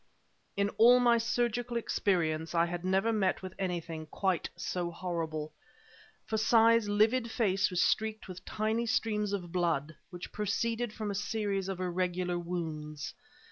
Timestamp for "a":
11.11-11.13